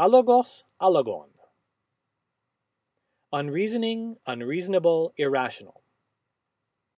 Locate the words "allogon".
0.80-1.28